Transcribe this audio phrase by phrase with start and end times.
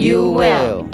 [0.00, 0.86] you will.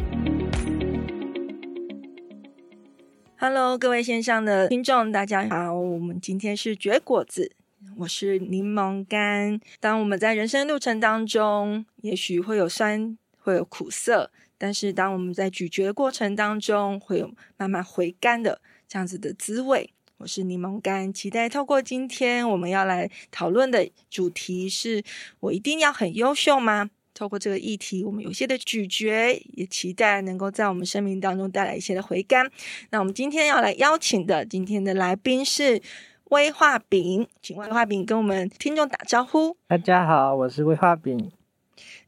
[3.39, 5.73] Hello，各位线上的听众，大家好。
[5.73, 7.53] 我们今天是绝果子，
[7.99, 9.61] 我是柠檬干。
[9.79, 19.93] 当我们在人生路程当中，也许会有酸，会有苦涩，但是当我们在咀嚼的过程当中，会有慢慢回甘的这样子的滋味。
[20.19, 25.05] 我是柠檬干，期待透过今天我们要来讨论的主题是：
[25.39, 26.91] 我一定要很优秀吗？
[27.17, 32.47] 透过这个议题，我们有些的咀嚼，也期待能够在我们生命当中带来一些的回甘。
[32.91, 35.81] 那我们今天要来邀请的今天的来宾是
[36.25, 39.57] 威化饼，请威化饼跟我们听众打招呼。
[39.67, 41.33] 大家好，我是威化饼。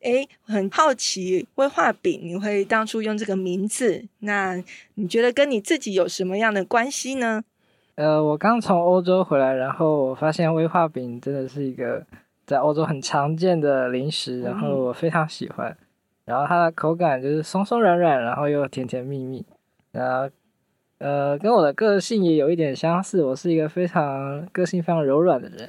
[0.01, 4.63] 诶，很好奇，威化饼你会当初用这个名字，那
[4.95, 7.43] 你觉得跟你自己有什么样的关系呢？
[7.95, 12.07] 呃，我刚从欧洲回来，然后我发现威化饼真的是一个
[12.49, 15.77] 在欧洲很常见的零食，然后我非常喜欢。
[16.25, 19.45] 然后它的口感就是松松软软，然后又甜甜蜜蜜。
[19.93, 20.35] 然后，
[20.97, 25.69] 呃，跟我的个性也有一点相似，我是一个非常个性非常柔软的人，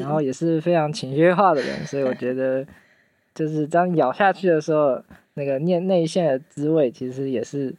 [0.00, 2.66] 然后也是非常情绪化的人，所以我觉得，
[3.34, 5.02] 就是当咬下去的时候，
[5.34, 7.74] 那个内内馅的滋味，其实也是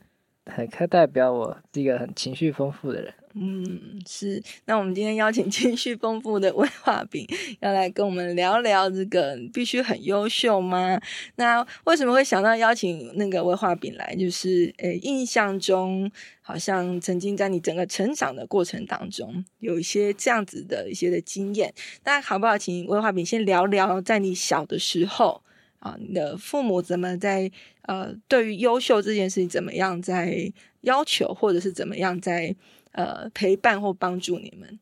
[0.45, 3.11] 很可代表我是一个很情绪丰富的人。
[3.37, 4.41] 嗯，是。
[4.63, 7.27] 那我们今天邀请情绪丰富的威化饼，
[7.59, 10.97] 要来跟我们聊聊这个必须很优秀吗？
[11.35, 14.15] 那为什么会想到邀请那个威化饼来？
[14.15, 16.09] 就是，诶，印象中
[16.41, 21.73] 好像曾经在你整个成长的过程当中，有一些这样子的一些的经验。
[22.05, 25.41] 那好不好，请威化饼先聊聊，在你小的时候
[25.79, 32.55] 啊，你的父母怎么在呃，对于优秀这件事情怎么样在要求，或者是怎么样在。
[32.95, 34.79] 呃，陪伴或帮助你们。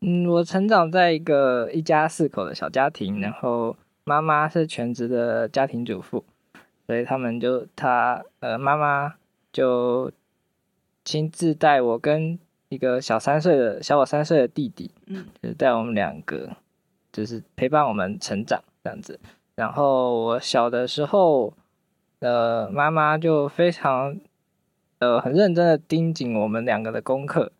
[0.00, 6.24] 嗯，我成长在一个一家四口的小家庭，然后妈妈是全职的家庭主妇，
[6.86, 9.16] 所以他们就他呃妈妈
[9.52, 10.12] 就
[11.04, 16.50] 亲自带我跟一个小三岁的小我三岁的弟弟，嗯，就是带我们两个，
[17.10, 19.18] 就是陪伴我们成长这样子。
[19.56, 21.52] 然后我小的时候，
[22.20, 24.16] 呃，妈妈就非常。
[24.98, 27.52] 呃，很认真的盯紧我们两个的功课，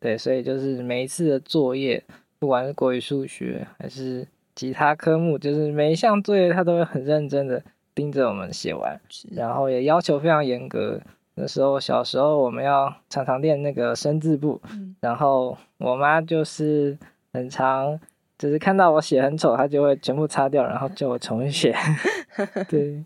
[0.00, 2.02] 对，所以就是每一次的作业，
[2.38, 7.62] 不管是国语、数学还是其他科目，就是每一项作业他都会很认真的
[7.94, 8.98] 盯着我们写完，
[9.32, 11.00] 然后也要求非常严格。
[11.34, 16.96] 那时候小时候我们要常常练那个生字簿，嗯、然后我妈就是
[17.30, 18.00] 很常，
[18.38, 21.74] 就是看到我写很丑，他就会全部擦掉，然后叫我重写。
[22.68, 23.02] 对，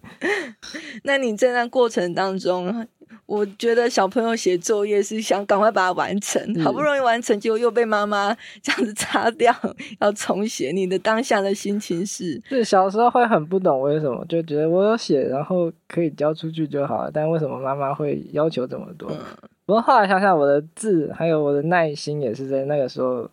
[1.04, 2.86] 那你在那过程当中？
[3.26, 9.54] 我觉得小朋友写作业是想赶快把它完成，好不容易完成，结果又被妈妈这样子擦掉，
[10.00, 10.72] 要重写。
[10.72, 12.40] 你的当下的心情是？
[12.48, 19.08] 是小时候会很不懂为什么，就觉得我有写，然后可以交出去就好了，但为什么妈妈会要求这么多？
[19.12, 19.18] 嗯、
[19.64, 23.30] 不过后来想想，我的字还有我的耐心也是在那个时候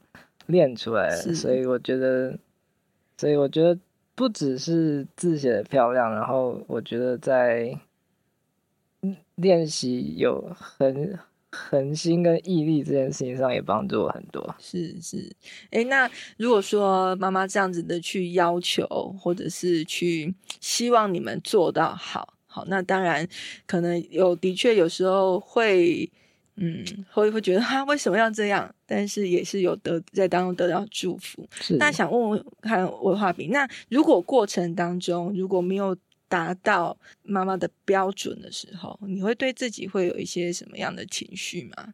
[0.47, 2.38] 练出来的，所以我觉得，
[3.18, 3.80] 所以我觉得
[4.16, 7.80] 不只是字写的漂亮，然后我觉得在。
[9.36, 11.18] 练习有恒
[11.52, 14.56] 恒心跟毅力这件事情上也帮助我很多。
[14.57, 15.31] 是是，
[15.69, 18.88] 哎，那如果说妈妈这样子的去要求，
[19.19, 23.25] 或者是去希望你们做到好，好，那当然
[23.68, 26.12] 可能有的确有时候会，
[26.56, 28.74] 嗯，会会觉得哈，为什么要这样？
[28.88, 31.48] 但是也是有得在当中得到祝福。
[31.52, 35.96] 是，那想问问看威化饼，那如果过程当中如果没有。
[36.30, 41.94] 达到妈妈的标准的时候，你会对自己会有一些什么样的情绪吗？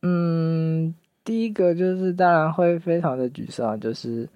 [0.00, 0.92] 嗯，
[1.22, 4.28] 第一个就是当然会非常的沮丧，就是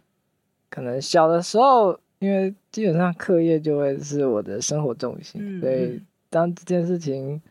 [0.70, 6.00] 可能小的时候，因为基本上课业就会是我的生活重心，所以
[6.30, 7.42] 当这件事情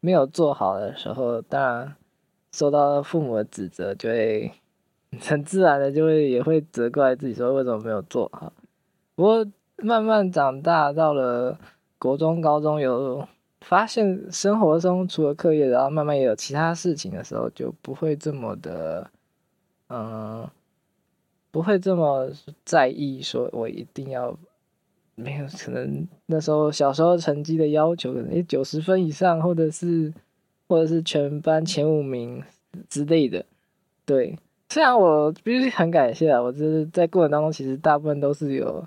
[0.00, 1.94] 没有做好的时候，当然
[2.52, 4.52] 受到父母的指责，就会
[5.20, 8.52] 很自然的就会也会责怪自己说为什么没有做好。
[9.14, 9.46] 不过。
[9.82, 11.58] 慢慢长大，到了
[11.98, 13.26] 国中、高中，有
[13.62, 19.10] 发现生活中除了课业，然后慢慢也有其他事情的时候，就不会这么的，
[19.88, 20.46] 嗯，
[21.50, 22.30] 不会这么
[22.62, 24.38] 在意，说我一定要
[25.14, 30.12] 没有可能那时候小时候成绩的要求，可能九十分以上，或者是
[30.70, 32.40] 或者是全班前五名
[32.88, 33.44] 之类的。
[34.06, 34.38] 对，
[34.68, 38.86] 虽然我必须很感谢啊，我就是在过程当中，其实大部分都是有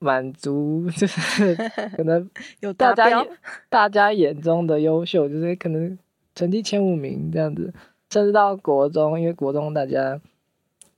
[0.00, 1.54] 满足，就是
[1.96, 2.28] 可能
[2.58, 3.24] 有大家
[3.68, 5.96] 大家眼中的优秀，就是可能
[6.34, 7.72] 成绩前五名这样子，
[8.10, 10.20] 甚至到国中，因为国中大家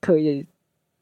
[0.01, 0.47] 课业。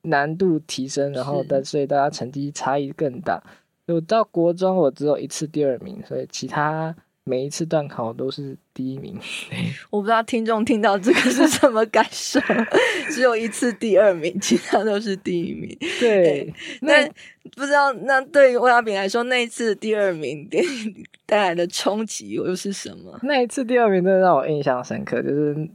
[0.03, 3.43] 难度提升，然后但所以大家成绩差异更大。
[3.87, 6.95] 就到国中，我只有一次第二名，所以其他
[7.29, 9.19] 每一次段考都是第一名。
[9.91, 12.41] 我不知道听众听到这个是什么感受，
[13.13, 15.77] 只有一次第二名，其他都是第一名。
[16.01, 17.07] 对，那
[17.55, 23.19] 不知道那对于欧亚炳来说，那一次第二名给你带来的冲击又是什么？
[23.23, 25.69] 那一次第二名真的让我印象深刻，就是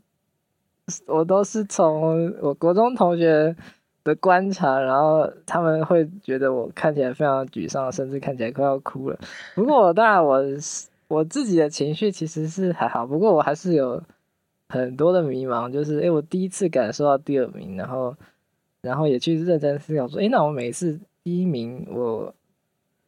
[1.05, 3.55] 我都是从我国中同学
[4.03, 9.17] 的观察，然后他们会觉得我看起来非常沮丧，甚至看起来快要哭了。
[9.55, 10.41] 不过我当然我
[11.13, 14.01] 我自己的情绪其实是还好，不过我还是有
[14.69, 18.15] 很多的迷茫，就是诶，我第一次感受到第二名，然后
[18.81, 22.33] 然后也去认真思考说，诶，那我每次第一名，我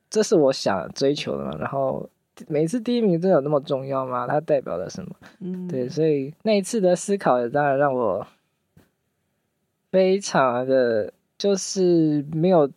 [0.10, 1.58] 这是我想追求的嘛？
[1.58, 2.10] 然后
[2.48, 4.28] 每次第一名真的有那么重要吗？
[4.28, 5.16] 它代表了什么？
[5.40, 8.26] 嗯，对，所以那一次的思考也当然让我。
[9.92, 12.70] 非常的，就是没有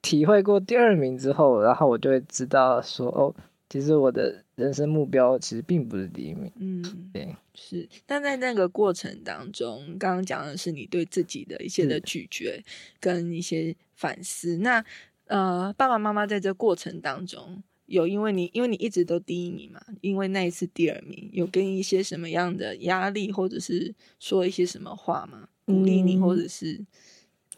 [0.00, 3.34] 体会过第二名之后，然后我就会知道说，哦，
[3.68, 6.50] 其实我的人生目标其实并不是第一名。
[6.56, 7.88] 嗯，对，是。
[8.06, 12.62] 但在那个过程当中，刚刚讲的是你对自己的一些的咀嚼
[12.98, 14.56] 跟一些反思。
[14.58, 14.84] 那
[15.26, 17.62] 呃，爸爸妈妈在这过程当中。
[17.84, 25.48] 有，因为你因为你一直都第一名嘛，因为那一次第二名，有跟一些什么样的压力，或者是说一些什么话吗？
[25.64, 26.78] 鼓励你，或者是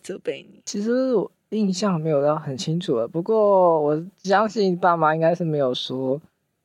[0.02, 0.60] 责备你？
[0.64, 6.20] 其实我印象没有到很清楚了，不过我相信爸妈应该是没有说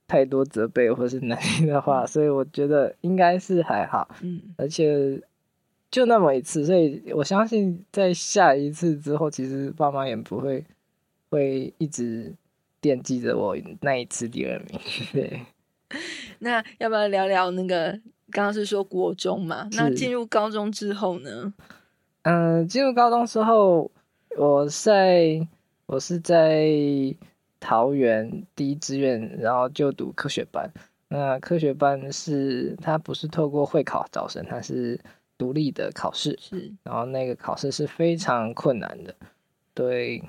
[0.08, 4.08] 太多责备或是难听的话，所以我觉得应该是还好。
[4.22, 5.22] 嗯，而且
[5.90, 10.66] 就那么一次，所以我相信在下一次之后，其实爸妈也不会
[11.30, 12.34] 会一直。
[12.82, 14.80] 惦记着我那一次第二名，
[15.12, 15.42] 对。
[16.38, 18.00] 那要不要聊聊那个？
[18.30, 19.68] 刚刚是说国中嘛？
[19.72, 21.52] 那进入高中之后呢？
[22.26, 23.92] 嗯、呃，进入高中之后，
[24.36, 25.48] 我在
[25.86, 26.68] 我是在
[27.60, 30.68] 桃园第一志愿，然后就读科学班。
[31.08, 35.00] 那科学班是它不是透过会考招生，它是
[35.38, 36.36] 独立的考试。
[36.42, 39.14] 是，然后那个考试是非常困难的，
[39.76, 40.24] 对，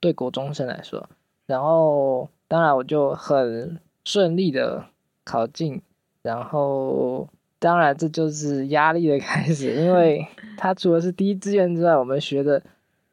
[0.00, 1.08] 对国中生来说。
[1.46, 4.84] 然后，当然我就很顺利的
[5.24, 5.80] 考进，
[6.20, 7.26] 然后
[7.58, 10.26] 当然这就是压力的开始，因为
[10.56, 12.62] 它除了是第一志愿之外，我们学的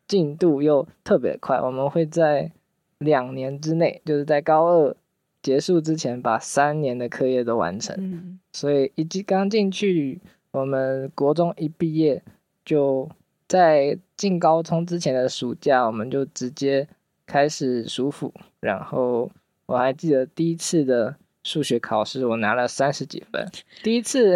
[0.08, 2.52] 进度又特别快，我们会在
[2.98, 4.96] 两年之内，就是在高二
[5.42, 7.96] 结束之前把三年的课业都完成。
[8.00, 10.22] 嗯，所以一进刚进去，
[10.52, 12.24] 我们国中一毕业，
[12.64, 13.10] 就
[13.48, 16.88] 在进高中之前的暑假，我们就直接。
[17.28, 19.32] 开始数辅，然后
[19.66, 21.16] 我还记得第一次的
[21.46, 23.48] 数学考试，我拿了三十几分。
[23.84, 24.36] 第一次，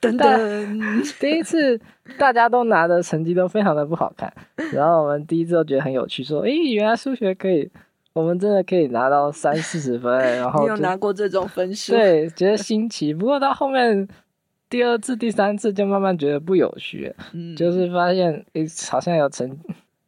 [0.00, 1.78] 等等，第一次
[2.16, 4.32] 大家都拿的成绩都非常的不好看，
[4.72, 7.68] 然后我们第一次都觉得很有趣，说：“诶，原来数学可以，
[8.12, 11.90] 我们真的可以拿到三四十分。”然 后你有拿过这种分数？
[11.92, 13.12] 对，觉得新奇。
[13.12, 14.06] 不过到后面
[14.68, 19.58] 第二次、第三次就慢慢觉得不有趣，嗯，就是发现诶，好像有成，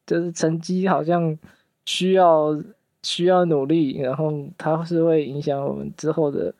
[0.06, 1.36] 就是成绩好像。
[1.84, 2.56] 需要
[3.02, 6.54] 需要努力，然后它是会影响我们之后的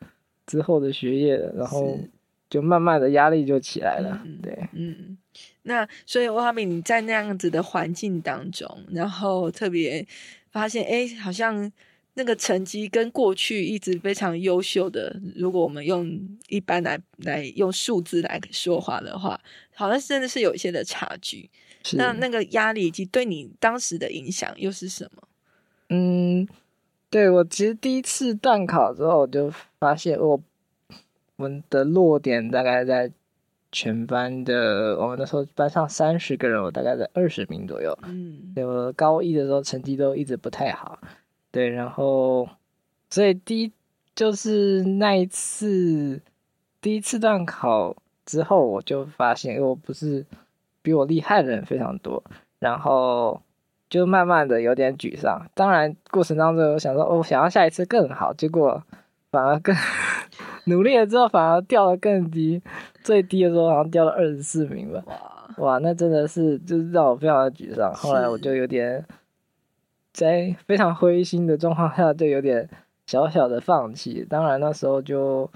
[0.45, 1.97] 之后的学业的，然后
[2.49, 4.21] 就慢慢的压力就起来了。
[4.25, 5.17] 嗯、对，嗯，
[5.63, 10.05] 那所以欧亚炳你在那样子的环境当中，然后特别
[10.51, 11.71] 发现，哎，好像
[12.15, 16.19] 那个成绩跟过去一直非常优秀的，如果我们用
[16.49, 19.39] 一般来来用数字来说话的话，
[19.73, 21.49] 好像真的是有一些的差距。
[21.93, 25.27] 那那个压力以及对你当时的影响又是什么？
[25.89, 26.47] 嗯，
[27.09, 30.39] 对，我其实第一次断考之后，我就发现我
[31.35, 33.11] 我们的落点大概在
[33.71, 37.97] 全班的，我们那时候班上三十个人，我大概在二十名左右。
[38.03, 40.99] 嗯，对，我高一的时候成绩都一直不太好。
[41.51, 42.47] 对，然后
[43.09, 43.71] 所以第一
[44.15, 46.21] 就是那一次
[46.81, 50.25] 第一次断考之后，我就发现我不是。
[50.85, 52.21] 比我厉害的人非常多，
[52.59, 53.41] 然后
[53.93, 55.45] 就慢慢的有点沮丧。
[55.53, 58.81] 当然过程当中，我想说，我、哦、想要下一次更好，结果
[59.29, 59.75] 反而更
[60.65, 62.59] 努力了之后，反而掉得更低，
[63.03, 65.03] 最低的时候好像掉了二十四名吧。
[65.57, 67.93] 哇，那真的是就是让我非常的沮丧。
[67.93, 69.05] 后来我就有点
[70.11, 72.67] 在非常灰心的状况下，就有点
[73.05, 74.25] 小小的放弃。
[74.27, 75.47] 当然那时候就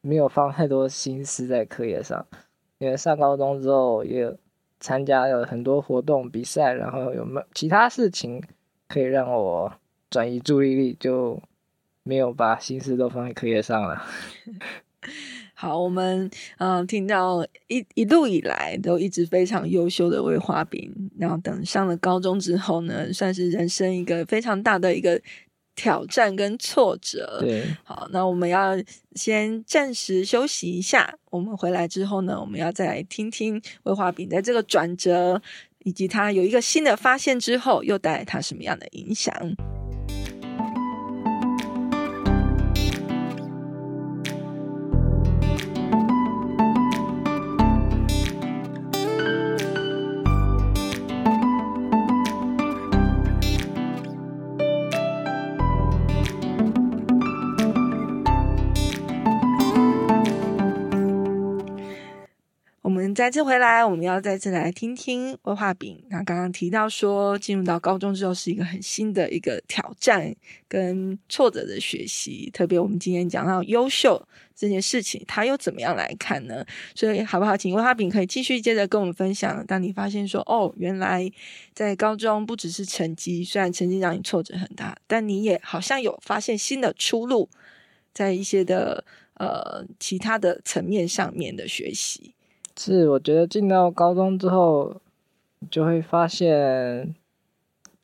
[0.00, 2.26] 没有放太多心思在课业上，
[2.78, 4.36] 因为上高中之后也
[4.80, 8.42] 参加了很多活动比赛，然后有没有其他事情
[8.88, 9.72] 可以让我
[10.08, 11.40] 转移注意力，就
[12.02, 14.02] 没有把心思都放在课业上了。
[15.54, 25.20] 好，我们嗯、听到一一路以来都一直非常优秀的魏华斌，然后等上了高中之后呢，算是人生一个非常大的一个
[25.74, 27.38] 挑战跟挫折。
[27.40, 28.76] 对，好，那我们要
[29.14, 35.40] 先暂时休息一下，我们回来之后呢，我们要再来听听魏华饼在这个转折
[35.84, 39.34] 以及他有一个新的发现之后，又带来他什么样的影响。
[63.20, 66.02] 再次回来，我们要再次来听听威化饼。
[66.08, 70.34] 那刚刚提到说，进入到高中之后是一个很新的一个挑战
[70.66, 72.48] 跟挫折的学习。
[72.50, 76.64] 特别我们今天讲到优秀这件事情，他又怎么样来看呢？
[76.94, 77.54] 所以好不好？
[77.54, 79.62] 请威化饼可以继续接着跟我们分享。
[79.66, 81.30] 当你发现说，哦，原来
[81.74, 87.50] 在高中不只是成绩，虽然成绩让你挫折很大，但你也好像有发现新的出路，
[88.14, 92.34] 在一些的呃其他的层面上面的学习。
[92.82, 94.96] 是，我觉得进到高中之后，
[95.70, 97.14] 就会发现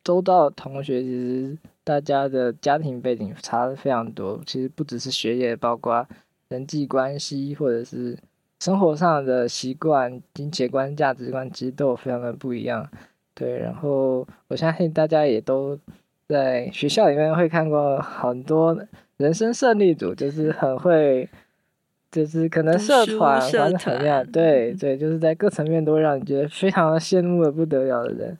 [0.03, 4.39] 周到同学其实大家的家庭背景差的非常多。
[4.45, 6.07] 其实不只是学业，包括
[6.49, 8.15] 人际关系或者是
[8.59, 12.87] 生活上的习惯、金钱观、价值观，其实都有非常的不一样。
[13.33, 15.75] 对，然后我相信大家也都
[16.27, 18.77] 在学校里面会看过很多
[19.17, 21.27] 人生胜利组，就是很会。
[22.09, 28.37] 就是可能社团玩的很亮，对对，就是在各层面都会让你觉得非常的羡慕的不得了的人，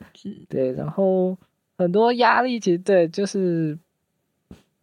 [0.48, 1.38] 对，然后
[1.78, 3.78] 很多压力其实对，就是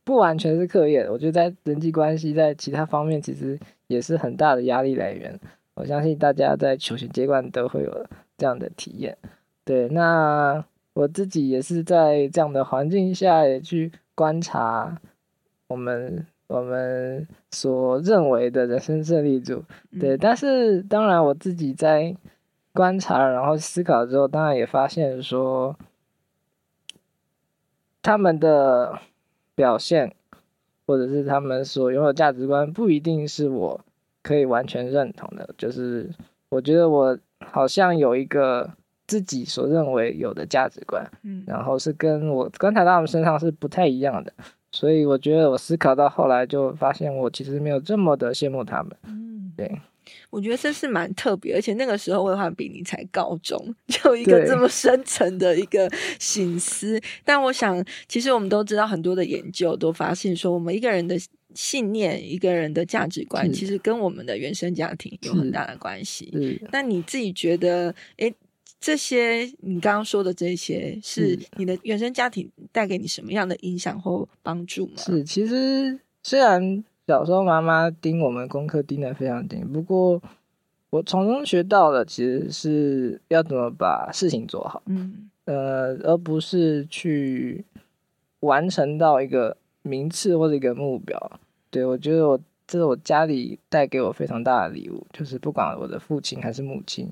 [0.05, 5.41] 不完全是课业，我觉得在人际关系在其他方面其实也是很大的压力来源。
[5.75, 9.17] 我相信大家在求学阶段都会有这样的体验，
[9.65, 10.63] 对，那
[10.93, 15.01] 我自己也是在这样的环境下也去观察
[15.69, 16.27] 我们。
[16.47, 19.65] 我们所认为的人生胜利组，
[19.99, 22.15] 对，但是当然我自己在
[22.73, 25.75] 观察然后思考之后，当然也发现说，
[28.03, 28.99] 他们的
[29.55, 30.15] 表现
[30.87, 33.81] 或者是他们所拥有价值观，不一定是我
[34.23, 35.49] 可以完全认同的。
[35.57, 36.11] 就是
[36.51, 38.71] 我觉得我好像有一个
[39.07, 44.33] 自己所认为有的价值观，嗯，然后是跟我观察到他们身上是不太一样的。
[44.75, 48.91] 所以我觉得，我思考到后来就发现，我其实没有这么的羡慕他们。
[49.05, 49.71] 嗯，对，
[50.31, 55.89] 我觉得这是蛮特别，而且那个时候威化比你才高中，就一个这么深层的一个
[56.19, 57.01] 心思。
[57.25, 61.17] 但我想，其实我们都知道，很多的研究都发现说，我们一个人的
[61.55, 66.59] 信念、一个人的价值观，其实跟我们的原生家庭有很大的关系。
[66.73, 68.35] 那你自己觉得，诶
[68.85, 74.93] 这些你刚刚说的这些，是你的原生家庭带给你什么样的影响或帮助吗？
[74.99, 80.21] 是，其实虽然小时候妈妈盯我们功课盯得非常紧，不过
[80.91, 87.65] 我从中学到的其实是要怎么把事情做好，嗯，呃，而不是去
[88.41, 91.41] 完成到一个名次或者一个目标。
[91.71, 97.11] 对，我觉得我这是我家里带给我非常大的礼物，就是不管我的父亲还是母亲。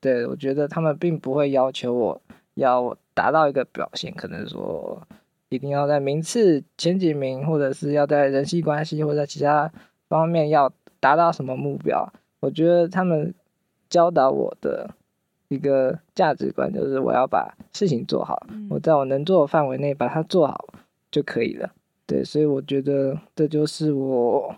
[0.00, 2.20] 对，我觉得他们并不会要求我
[2.54, 5.02] 要达到一个表现，可能说
[5.48, 9.72] 一定要在名次前几名，或者是要在人际关系或者其他
[10.08, 12.08] 方面要达到什么目标。
[12.40, 13.34] 我觉得他们
[13.88, 14.88] 教导我的
[15.48, 20.66] 一个价值观就是我要把事情做好，我在我能做的范围内把它做好
[21.10, 21.72] 就可以了。
[22.06, 24.54] 对，所以我觉得这就是我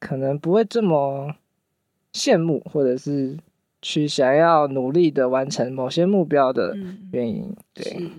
[0.00, 1.36] 可能不会这么
[2.12, 3.38] 羡慕，或者是。
[3.84, 6.74] 去想要努力的完成某些目标的
[7.12, 8.10] 原因，嗯、对，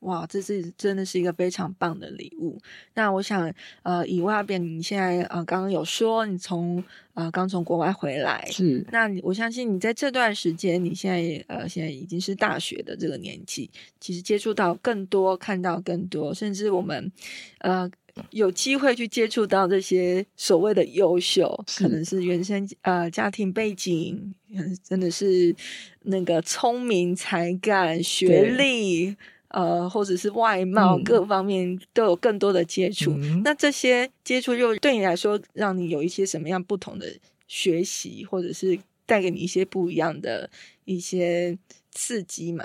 [0.00, 2.58] 哇，这是真的是一个非常棒的礼物。
[2.94, 3.48] 那我想，
[3.84, 6.82] 呃，以外边，你现在呃刚刚有说你从
[7.14, 17.12] 呃刚从国外回来，是，那我相信你在这段时间，你现在呃现在已经是大学的这个年纪，其实接触到更多，看到更多，甚至我们
[17.60, 17.88] 呃。
[18.30, 24.34] 有机会去接触到这些所谓的优秀，可能是原生呃家庭背景，
[24.82, 25.54] 真的是
[26.02, 29.16] 那个聪明才干、学历
[29.48, 33.12] 呃，或者是外貌、嗯、各方面都有更多的接触。
[33.12, 37.06] 嗯、那这些接触又对你来说，让你有一些什么样不同的
[37.46, 40.48] 学习，或者是带给你一些不一样的
[40.86, 41.58] 一些
[41.90, 42.64] 刺激吗？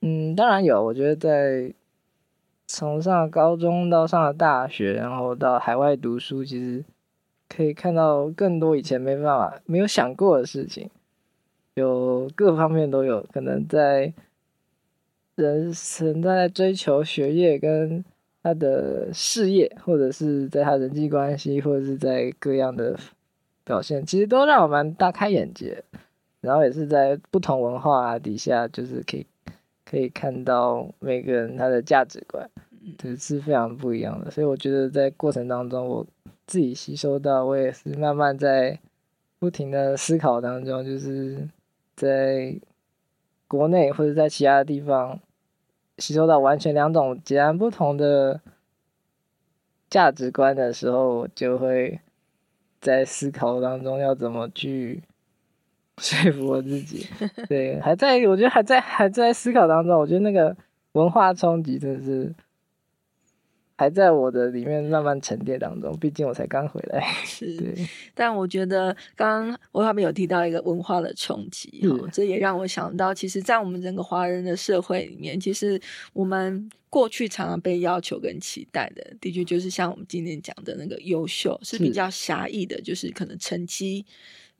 [0.00, 0.82] 嗯，当然有。
[0.84, 1.72] 我觉得在
[2.72, 6.84] 从上高中到上了大学，然后到海外读书，其实
[7.48, 10.88] 可以看到更多以前没办法、没有想过的事情，
[11.74, 14.12] 有各方面都有可能在。
[15.36, 18.04] 人生在追求学业跟
[18.42, 22.94] 他的事业，或者是在他人际关系，或者是在各样的
[23.64, 25.82] 表现，其实都让我蛮大开眼界。
[26.42, 29.26] 然后也是在不同文化底下，就是可以
[29.90, 32.48] 可以看到每个人他的价值观，
[32.96, 34.30] 对，是非常不一样的。
[34.30, 36.06] 所以我觉得在过程当中，我
[36.46, 38.78] 自己吸收到，我也是慢慢在
[39.40, 41.48] 不停的思考当中，就是
[41.96, 42.54] 在
[43.48, 45.18] 国内或者在其他的地方。
[45.98, 48.40] 吸收到完全两种截然不同的
[49.90, 52.00] 价值观的时候，就会
[52.80, 55.02] 在思考当中要怎么去
[56.02, 57.06] 说服我自己。
[57.48, 59.98] 对，还在，我觉得还在还在思考当中。
[60.00, 60.56] 我觉得那个
[60.92, 62.34] 文化冲击真的是。
[63.76, 67.02] 还在我的里面慢慢沉淀当中，毕竟我才刚回来。
[67.24, 67.74] 是，
[68.14, 75.80] 但我觉得刚刚我他们有提到一个文化的冲击，嗯，这也让我想到，其实，在我们整个华人的社会里面，其实
[76.12, 84.04] 我们过去常常被要求跟期待的，的确就是像我们今天讲的那个优秀是比较狭义的，就是可能成绩、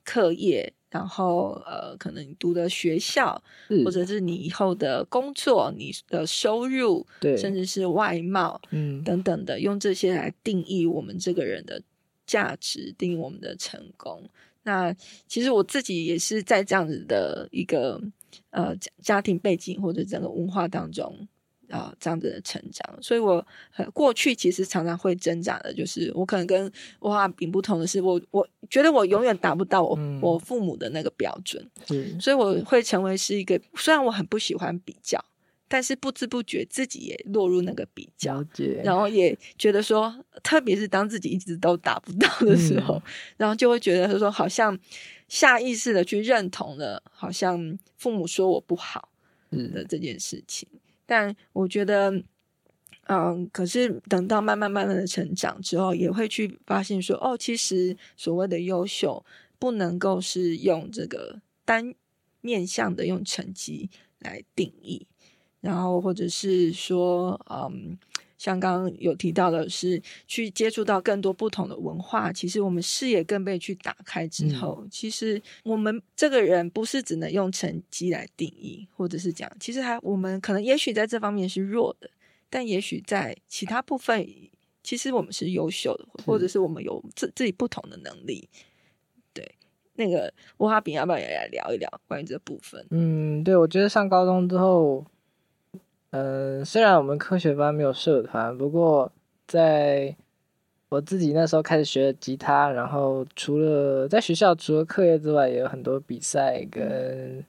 [0.03, 0.73] 课业。
[0.91, 3.41] 然后，呃，可能你读的学校，
[3.85, 11.81] 或者是你以后的工作，你的收入，对，甚至是外貌，嗯，等等的，用这些来定义我们这个人的
[12.27, 14.21] 价值，定义我们的成功。
[14.63, 14.93] 那
[15.27, 17.99] 其实我自己也是在这样子的一个
[18.49, 21.27] 呃家庭背景或者整个文化当中。
[21.99, 23.45] 这样子的成长，所以我
[23.93, 26.61] 过去其实常常会挣扎的，就是我可能跟
[26.99, 35.23] 文化饼不同的是，我我觉得我永远达不到我、嗯、我父母的那个标准，嗯，所以我会成为是一个，虽然我很不喜欢比较，
[35.67, 38.43] 但是不知不觉自己也落入那个比较，
[38.83, 43.01] 然后也觉得说，特别是当自己一直都达不到的时候，嗯、
[43.37, 44.77] 然后就会觉得说，好像
[45.29, 49.09] 下意识的去认同了，好像父母说我不好
[49.49, 50.67] 的这件事情。
[50.73, 50.79] 嗯
[51.11, 52.23] 但我觉得，
[53.07, 59.25] 嗯，可是等到慢慢慢慢的成长之后，也会去发现说，哦，其实所谓的优秀，
[59.59, 61.93] 不能够是用这个单
[62.39, 65.05] 面向的用成绩来定义，
[65.59, 67.97] 然后或者是说，嗯。
[68.41, 82.09] 像刚刚有提到的是去接触到更多不同的文化，其实我们视野更被去打开之后，嗯、其实我们这个人不是只能用成绩来定义，或者是讲，其实还我们可能也许在这方面是弱的，
[82.49, 84.27] 但也许在其他部分，
[84.81, 88.49] 其实我们是优秀的，或者是我们有自自己不同的能力。
[89.33, 89.47] 对，
[89.93, 92.83] 那个文化饼要不要也来聊一聊关于这部分？
[92.89, 95.05] 嗯，对，我觉得上高中之后。
[96.11, 99.09] 嗯，虽然我们科学班没有社团，不过
[99.47, 100.13] 在
[100.89, 107.45] 我自己那时候开始学吉他，然后除了在学校除了课业之外，也有很多比赛跟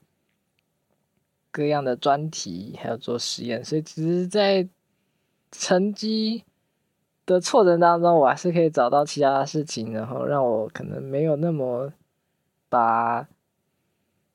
[1.50, 4.68] 各样的专题，还有做实验，所以其实，在
[5.50, 6.44] 成绩
[7.26, 11.92] 的挫折当中，我还是可以找到其他的事情，然后让我可能没有那么
[12.68, 13.26] 把。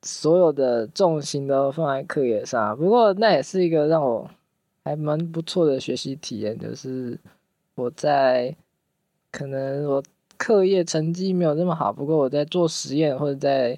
[0.03, 4.29] 所有的重心都放在课业上，不过那也是一个让我
[4.83, 7.19] 还蛮不错的学习体验，就是
[7.75, 8.55] 我在
[9.31, 10.03] 可能我
[10.37, 13.77] 课业成绩没有那么好，不过我在做实验或者在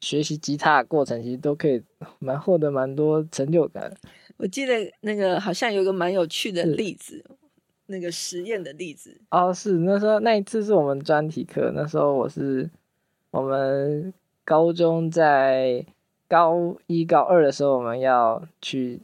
[0.00, 1.82] 学习吉他的过程，其实都可以
[2.20, 3.92] 蛮获得蛮多成就感。
[4.36, 7.22] 我记得那个好像有个蛮有趣的例子，
[7.86, 9.20] 那个实验的例子。
[9.30, 12.70] 哦，是那时候那一次是我们专题课，那时候我是
[13.32, 14.14] 我们。
[14.50, 15.86] 高中在
[16.26, 18.98] 高一、高二的时候，我们要去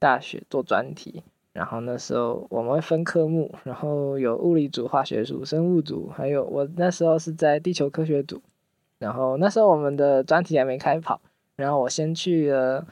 [0.00, 8.42] 大学做专题，然后那时候我们会分科目，然后有物理组、化学组、生物组，还有我那时候是在地球科学组，
[8.98, 11.20] 然后那时候我们的专题还没开跑，
[11.54, 12.84] 然后我先去了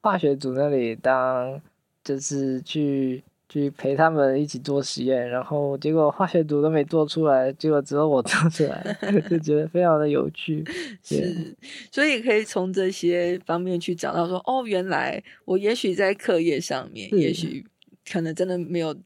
[0.00, 1.60] 化学组那里当，
[2.02, 3.22] 就是去。
[3.48, 8.96] 去陪他们一起做实验， 然后结果化学组都没做出来，结果只有我做出来，
[9.30, 10.64] 就觉得非常的有趣。
[11.02, 11.56] 是，
[11.92, 17.64] 所以可以从这些方面去找到说，哦，原来我也许在课业上面，也许
[18.10, 18.96] 可能真的没有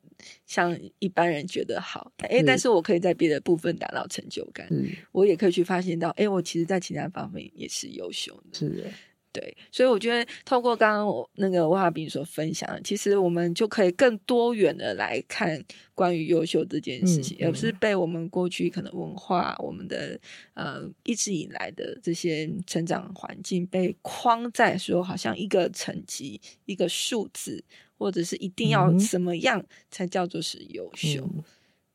[0.46, 4.68] 像一般人觉得好，哎，但是我可以在别的部分达到成就感。
[5.12, 8.58] 我也可以去发现到，哎，我其实在其他方面也是优秀的。
[8.58, 8.84] 是的。
[9.30, 15.62] 对，所以我觉得透过刚刚我那个威化饼所分享的，其实我们就可以更多元的来看
[15.94, 20.18] 关于优秀这件事情，嗯嗯、而不是被我们过去可能文化、我们的
[20.54, 27.62] 呃一直以来的这些成长环境被框在说，好像一个成绩、一个数字，
[27.98, 31.44] 或者是一定要怎么样才叫做是优秀，嗯、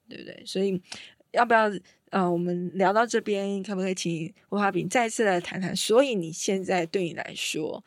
[0.08, 0.44] 对不对？
[0.46, 0.80] 所以
[1.32, 1.70] 要不要？
[2.14, 5.76] 啊、呃，我们聊到这边，可不可以请威化饼再次来谈谈？
[5.76, 7.84] 所以你现在对你来说，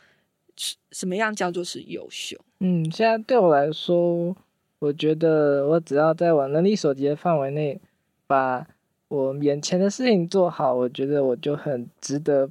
[0.91, 2.37] 什么样叫做是优秀？
[2.59, 4.37] 嗯，现在对我来说，
[4.81, 7.81] 我觉得我只要在我能力所及的范围内，
[8.27, 8.67] 把
[9.07, 12.51] 我眼前的事情做好，我觉得我就很值得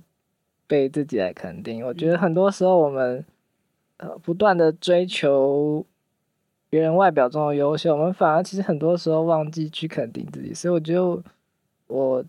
[0.68, 1.86] 被自己来肯定。
[1.86, 3.26] 我觉得很多时候我们
[3.98, 5.86] 呃不断的追求
[6.70, 10.54] 别人外表中的优秀，我们反而其实很多时候忘记去肯定自己。
[10.54, 11.22] 所以我觉得。
[11.88, 12.26] 我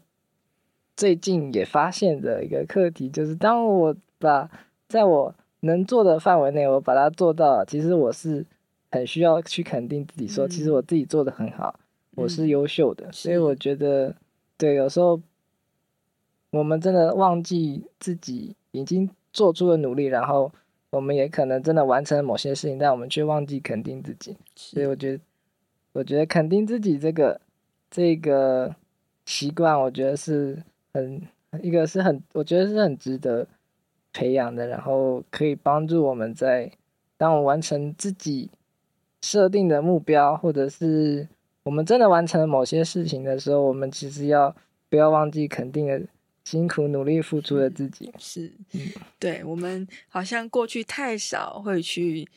[0.96, 4.50] 最近也发现的一个课题，就是当我把
[4.88, 8.44] 在我能做的范围内，我把它做到了，其实我是
[8.90, 13.10] 很需要去肯定自己，说其实我自己做的很好，嗯、我是优秀的。
[13.12, 14.14] 所以我觉得，
[14.56, 15.20] 对，有时候
[16.50, 20.52] 我们真的忘记自己已经做出了努力，然后
[20.90, 24.36] 我们也可能真的完成了某些事情，但我们却忘记肯定自己。
[24.54, 25.20] 所以我觉得，
[25.92, 27.40] 我觉得肯定自己这个
[27.90, 28.76] 这个。
[29.26, 30.62] 习惯我觉得是
[30.94, 31.20] 很
[31.60, 33.46] 一个是很我觉得是很值得
[34.12, 36.70] 培养的，然后可以帮助我们在
[37.16, 38.48] 当我完成自己
[39.22, 41.26] 设定的目标，或者是
[41.64, 44.54] 我们真的完成了某些事情的时候，我们其实要
[44.88, 46.00] 不要忘记肯定的
[46.44, 48.12] 辛苦努力付出的自己？
[48.18, 48.80] 是，嗯，
[49.18, 52.28] 对，我们好像过去太少会去，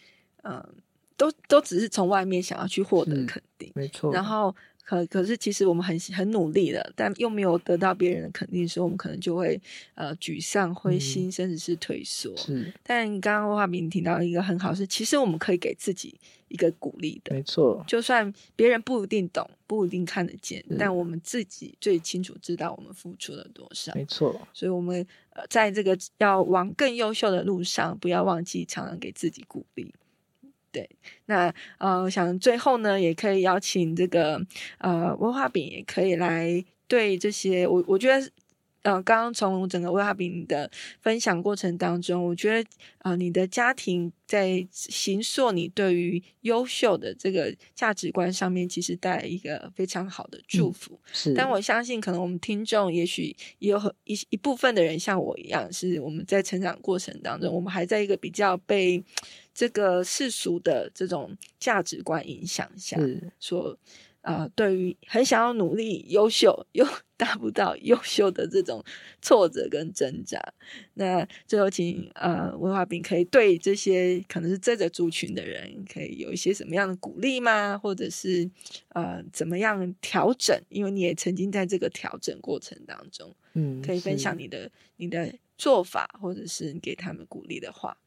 [0.42, 0.70] 嗯、呃，
[1.16, 4.56] 都都只是从外面想要去获得肯定，没错，然后。
[4.90, 9.62] 可可是，其实我们很很努力了，但又没有得到别人的肯定，所以我们可能就会
[9.94, 12.36] 呃沮丧、灰心，嗯、甚至是退缩。
[12.36, 17.36] 是，但刚刚威化饼提到一个很好是，其实我们可以给自己一个鼓励的。
[17.36, 23.94] 没错，就算别人不一定懂，不一定看得见，但我们自己最清楚知道我们付出了多少。
[23.94, 29.94] 没错，所以我们呃在这个要往更优秀的路上，不要忘记常常给自己鼓励。
[30.72, 30.90] 对，
[31.26, 34.40] 那呃，我想最后呢，也可以邀请这个
[34.78, 38.30] 呃文化饼，也可以来对这些我我觉得，
[38.84, 40.70] 呃，刚刚从整个威化饼的
[41.02, 50.94] 分享过程当中，我觉得呃，你的家庭在形塑你对于优秀的这个价值观上面，其实带来一个非常好的祝福。
[50.94, 59.04] 嗯、是，但我相信，可能我们听众也许也有很一一部分的人像我一样，是我们在成长过程当中，我们还在一个比较被。
[59.52, 63.78] 这个世俗的这种价值观影响下，是说啊、
[64.22, 68.84] 呃，对于很想要努力、优秀又 达不到优秀的这种
[69.22, 70.40] 挫折跟挣扎，
[70.94, 77.78] 那最后请呃威化饼可以对这些可能是这个族群的人，可以有一些什么样的鼓励吗？
[77.78, 78.50] 或者是
[78.90, 80.58] 呃怎么样调整？
[80.70, 87.98] 因为你也曾经在这个调整过程当中，嗯，可以分享你的你的做法，或者是给他们鼓励的话。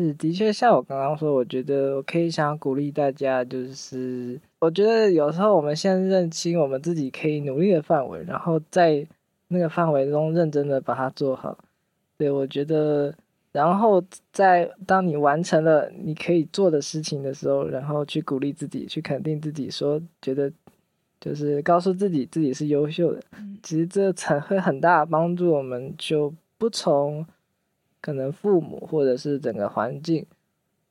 [0.00, 9.06] 是，的确，像我刚刚说，我觉得我可以想鼓励大家，就是我觉得有时候我们先认清我们自己可以努力的范围，然后在
[9.48, 11.58] 那个范围中认真的把它做好。
[12.16, 13.14] 对，我觉得，
[13.52, 20.50] 然后在当你完成了你可以做的事情的时候，然后去鼓励自己，去肯定自己，说觉得
[21.20, 23.20] 就是告诉自己自己是优秀的。
[23.62, 27.26] 其实这才会很大帮助我们，就不从。
[28.00, 30.26] 可能父母或者是整个环境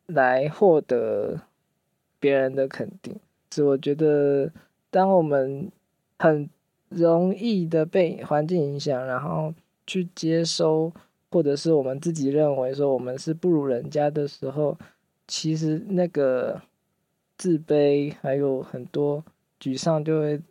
[0.06, 1.41] 来获得
[2.19, 3.15] 别人的肯定，
[3.50, 4.52] 所以我觉得，
[4.89, 5.72] 当我们
[6.17, 6.50] 很
[6.89, 9.54] 容易的被环境影响，然后
[9.88, 10.91] 去接收，
[11.32, 14.78] 或者是我们自己认为说我们是不如人家的时候，
[15.28, 16.62] 其实那个
[17.38, 19.24] 自卑还有很多
[19.60, 20.41] 沮丧就会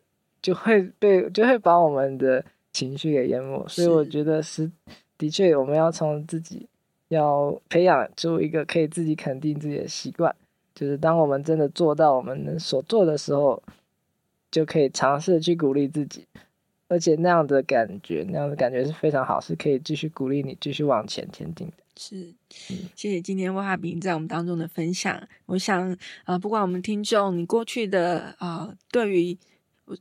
[0.41, 4.71] 就会被就会把我们的情绪给淹没，所以我觉得是。
[5.19, 6.69] 的确，我们要从自己
[7.09, 10.33] 要培养出一个可以自己肯定自己的习惯，
[10.75, 13.61] 就是当我们真的做到我们能所做的时候，
[14.51, 16.25] 就可以尝试去鼓励自己，
[16.87, 21.73] 而且那样的感觉，那样的感觉是非常好，是可以继续鼓励你继续往前前进的。
[21.97, 22.33] 是，
[22.95, 25.21] 谢谢今天威化饼在我们当中的分享。
[25.47, 29.37] 我想，啊、呃，不管我们听众你过去的啊、呃，对于。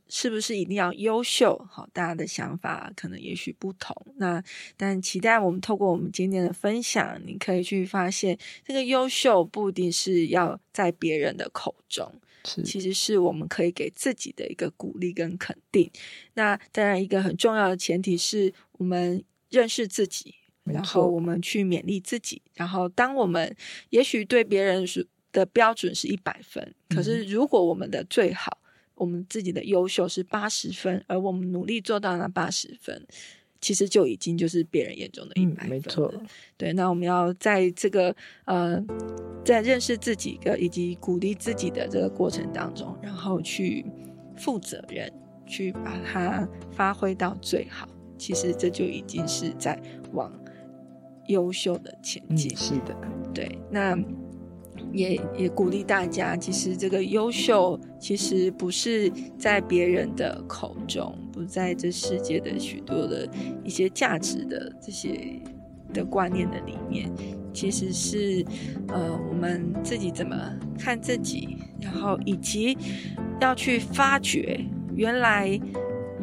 [0.08, 1.56] 是不是一定要优秀？
[1.70, 3.94] 好，大家的想法可能也许不同。
[4.16, 4.42] 那
[4.76, 12.12] 但期待我们透过我们今天的分享，你可以去发现，这个优秀不一定是要在别人的口中，
[12.44, 15.90] 是其实是我们可以给自己的一个鼓励跟肯定。
[16.34, 22.42] 那当然，一个很重要的前提是我们认识自己，然后我们去勉励自己。
[22.54, 23.56] 然后当我们
[23.90, 28.58] 也许对别人是的标准是一百分，可是如果我们的最好，
[28.98, 33.06] 我们自己的优秀是八十分，而我们努力做到那八十分，
[33.60, 35.70] 其实就已经就是别人眼中的一百分。
[35.70, 36.12] 没错，
[36.56, 36.72] 对。
[36.72, 38.84] 那我们要在这个呃，
[39.44, 43.84] 在认识自己的以及鼓励自己的这个过程当中，然后去
[44.36, 45.12] 负责任，
[45.46, 47.88] 去把它发挥到最好。
[48.18, 49.80] 其实这就已经是在
[50.12, 50.32] 往
[51.28, 52.52] 优秀的前进。
[52.52, 52.96] 嗯，是的，
[53.32, 53.58] 对。
[53.70, 53.96] 那。
[54.92, 63.28] 也也鼓励大家，其实这个优秀，其实不是在别人的口中，不在这世界的许多的
[63.64, 65.40] 一些价值的这些
[65.92, 67.10] 的观念的里面，
[67.52, 68.44] 其实是
[68.88, 70.36] 呃我们自己怎么
[70.78, 72.76] 看自己，然后以及
[73.40, 75.58] 要去发掘，原来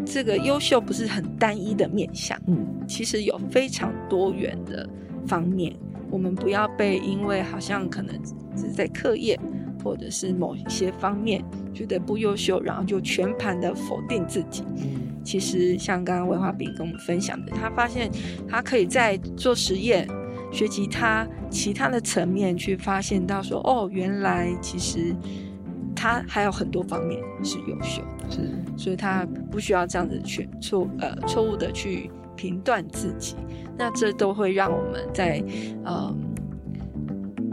[0.05, 4.89] 这个优秀不是很单一的面相，嗯，其实有非常多元的
[5.27, 5.75] 方面。
[6.11, 8.15] 我们不要被因为好像可能
[8.55, 9.39] 只是在课业
[9.83, 14.63] 或者是某一些方面觉得不优秀，然后就全盘的否定自己。
[15.23, 18.11] 其实像刚刚威化饼跟我们分享的，他发现
[18.47, 20.07] 他可以在做实验、
[20.51, 25.15] 学吉他其他的层面去发现到说，哦，原来其实
[25.95, 28.39] 他还有很多方面是优秀的，是，
[28.77, 33.35] 所以他不需要这样子去错呃错误的去评断自己。
[33.77, 35.43] 那这都会让我们在，
[35.83, 36.15] 呃，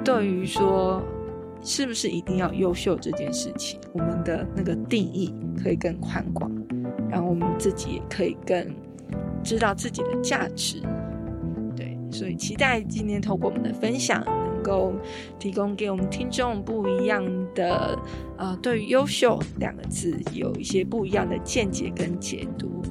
[0.04, 1.02] 对于说
[1.62, 6.50] 是不是一定要优秀这件事情，我们的那个定义可以更宽广，
[7.08, 8.66] 然后我们自己也可以更
[9.44, 10.82] 知道自己的价值。
[11.76, 14.92] 对，所以期待今天透过我们的分享，能够
[15.38, 17.96] 提供给我们听众不一样的，
[18.38, 22.72] 呃，对于“优秀”两个字有一些不一样的见解跟解读。